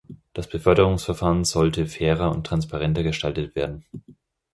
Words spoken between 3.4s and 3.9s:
werden.